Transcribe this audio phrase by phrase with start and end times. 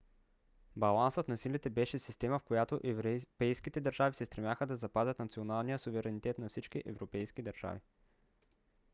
[0.75, 6.37] балансът на силите беше система в която европейските държави се стремяха да запазят националния суверенитет
[6.37, 7.79] на всички европейски държави